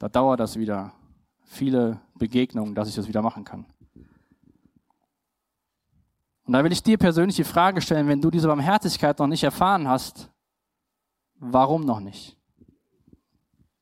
[0.00, 0.92] Da dauert das wieder
[1.44, 3.64] viele Begegnungen, dass ich das wieder machen kann.
[6.44, 9.44] Und da will ich dir persönlich die Frage stellen, wenn du diese Barmherzigkeit noch nicht
[9.44, 10.32] erfahren hast,
[11.36, 12.36] warum noch nicht?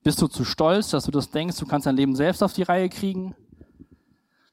[0.02, 2.62] Bist du zu stolz, dass du das denkst, du kannst dein Leben selbst auf die
[2.62, 3.34] Reihe kriegen?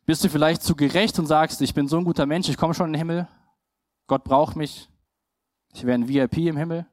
[0.05, 2.73] Bist du vielleicht zu gerecht und sagst, ich bin so ein guter Mensch, ich komme
[2.73, 3.27] schon in den Himmel,
[4.07, 4.87] Gott braucht mich,
[5.73, 6.85] ich wäre ein VIP im Himmel?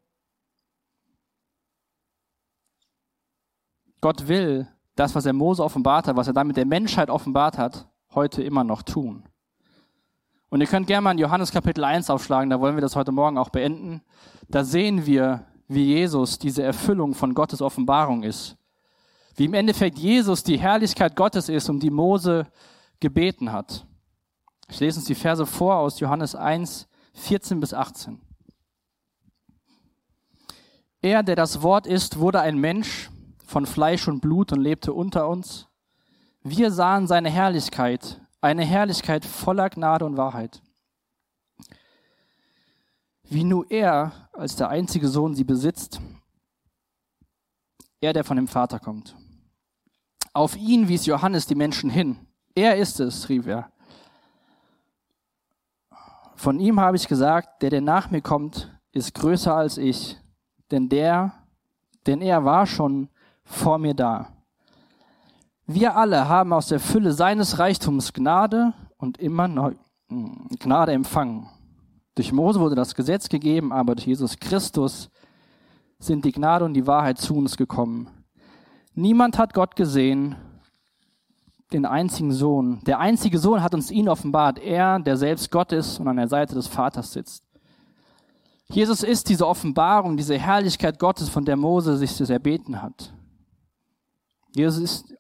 [4.01, 7.87] Gott will das, was er Mose offenbart hat, was er damit der Menschheit offenbart hat,
[8.15, 9.29] heute immer noch tun.
[10.49, 13.13] Und ihr könnt gerne mal in Johannes Kapitel 1 aufschlagen, da wollen wir das heute
[13.13, 14.03] Morgen auch beenden.
[14.49, 18.57] Da sehen wir, wie Jesus diese Erfüllung von Gottes Offenbarung ist.
[19.37, 22.47] Wie im Endeffekt Jesus die Herrlichkeit Gottes ist, um die Mose
[23.03, 23.87] gebeten hat.
[24.69, 28.19] Ich lese uns die Verse vor aus Johannes 1, 14 bis 18.
[31.03, 33.11] Er, der das Wort ist, wurde ein Mensch
[33.45, 35.69] von Fleisch und Blut und lebte unter uns.
[36.43, 40.63] Wir sahen seine Herrlichkeit, eine Herrlichkeit voller Gnade und Wahrheit.
[43.25, 46.01] Wie nur er als der einzige Sohn sie besitzt,
[48.01, 49.17] er, der von dem Vater kommt.
[50.33, 52.17] Auf ihn wies Johannes die Menschen hin.
[52.55, 53.71] Er ist es, rief er.
[56.35, 60.19] Von ihm habe ich gesagt, der, der nach mir kommt, ist größer als ich,
[60.71, 61.33] denn der,
[62.07, 63.09] denn er war schon
[63.45, 64.29] vor mir da.
[65.67, 69.75] Wir alle haben aus der Fülle seines Reichtums Gnade und immer neu
[70.09, 71.49] hm, Gnade empfangen.
[72.15, 75.11] Durch Mose wurde das Gesetz gegeben, aber durch Jesus Christus
[75.99, 78.09] sind die Gnade und die Wahrheit zu uns gekommen.
[78.95, 80.35] Niemand hat Gott gesehen,
[81.73, 82.81] den einzigen Sohn.
[82.87, 84.59] Der einzige Sohn hat uns ihn offenbart.
[84.59, 87.45] Er, der selbst Gott ist und an der Seite des Vaters sitzt.
[88.69, 93.13] Jesus ist diese Offenbarung, diese Herrlichkeit Gottes, von der Mose sich das erbeten hat.
[94.55, 95.15] Jesus ist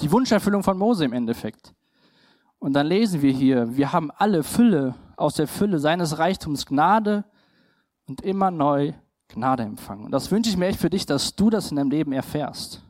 [0.00, 1.74] die Wunscherfüllung von Mose im Endeffekt.
[2.58, 7.24] Und dann lesen wir hier, wir haben alle Fülle aus der Fülle seines Reichtums Gnade
[8.06, 8.92] und immer neu
[9.28, 10.06] Gnade empfangen.
[10.06, 12.82] Und das wünsche ich mir echt für dich, dass du das in deinem Leben erfährst.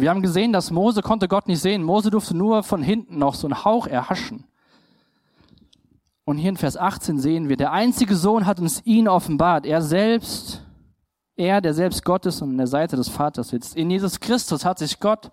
[0.00, 1.82] Wir haben gesehen, dass Mose konnte Gott nicht sehen.
[1.82, 4.44] Mose durfte nur von hinten noch so einen Hauch erhaschen.
[6.24, 9.64] Und hier in Vers 18 sehen wir, der einzige Sohn hat uns ihn offenbart.
[9.64, 10.64] Er selbst,
[11.36, 13.76] er, der selbst Gott ist und an der Seite des Vaters sitzt.
[13.76, 15.30] In Jesus Christus hat sich Gott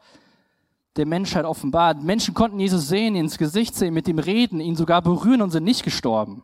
[0.96, 2.04] der Menschheit offenbart.
[2.04, 5.64] Menschen konnten Jesus sehen, ins Gesicht sehen, mit ihm reden, ihn sogar berühren und sind
[5.64, 6.44] nicht gestorben.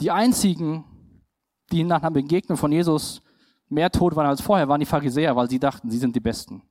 [0.00, 0.84] Die einzigen,
[1.70, 3.22] die nach einer Begegnung von Jesus
[3.70, 6.62] mehr tot waren als vorher, waren die Pharisäer, weil sie dachten, sie sind die Besten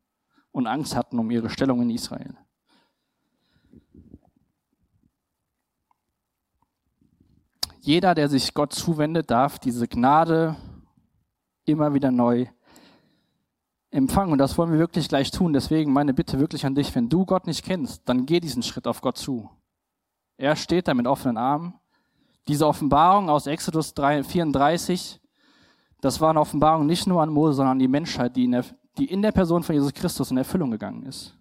[0.52, 2.36] und Angst hatten um ihre Stellung in Israel.
[7.82, 10.56] Jeder, der sich Gott zuwendet, darf diese Gnade
[11.66, 12.48] immer wieder neu
[13.90, 14.34] empfangen.
[14.34, 15.54] Und das wollen wir wirklich gleich tun.
[15.54, 18.86] Deswegen meine Bitte wirklich an dich, wenn du Gott nicht kennst, dann geh diesen Schritt
[18.86, 19.50] auf Gott zu.
[20.38, 21.74] Er steht da mit offenen Armen.
[22.48, 25.20] Diese Offenbarung aus Exodus 34
[26.02, 28.66] das war eine Offenbarung nicht nur an Mose, sondern an die Menschheit, die in, der,
[28.98, 31.36] die in der Person von Jesus Christus in Erfüllung gegangen ist.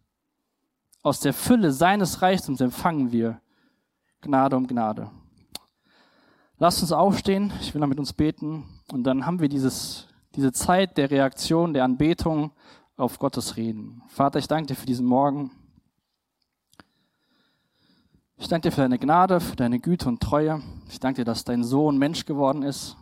[1.03, 3.41] Aus der Fülle seines Reichtums empfangen wir
[4.21, 5.11] Gnade um Gnade.
[6.59, 10.51] Lasst uns aufstehen, ich will noch mit uns beten und dann haben wir dieses, diese
[10.51, 12.51] Zeit der Reaktion, der Anbetung
[12.97, 14.03] auf Gottes Reden.
[14.09, 15.53] Vater, ich danke dir für diesen Morgen.
[18.37, 20.61] Ich danke dir für deine Gnade, für deine Güte und Treue.
[20.89, 22.97] Ich danke dir, dass dein Sohn Mensch geworden ist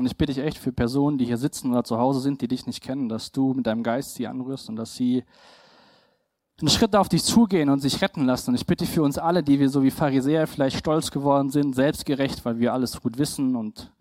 [0.00, 2.48] und ich bitte dich echt für Personen, die hier sitzen oder zu Hause sind, die
[2.48, 5.24] dich nicht kennen, dass du mit deinem Geist sie anrührst und dass sie
[6.58, 8.48] einen Schritt auf dich zugehen und sich retten lassen.
[8.48, 11.74] Und ich bitte für uns alle, die wir so wie Pharisäer vielleicht stolz geworden sind,
[11.74, 13.92] selbstgerecht, weil wir alles gut wissen und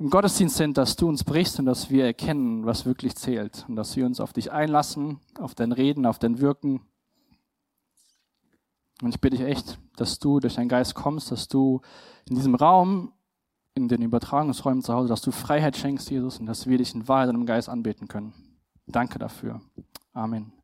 [0.00, 3.76] im Gottesdienst sind, dass du uns brichst und dass wir erkennen, was wirklich zählt und
[3.76, 6.80] dass wir uns auf dich einlassen, auf dein Reden, auf dein Wirken.
[9.00, 11.82] Und ich bitte dich echt, dass du durch deinen Geist kommst, dass du
[12.28, 13.12] in diesem Raum
[13.78, 17.08] in den Übertragungsräumen zu Hause, dass du Freiheit schenkst, Jesus, und dass wir dich in
[17.08, 18.32] Wahrheit und im Geist anbeten können.
[18.86, 19.60] Danke dafür.
[20.12, 20.57] Amen.